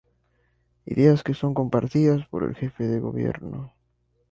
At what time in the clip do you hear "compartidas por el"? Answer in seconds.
1.53-2.55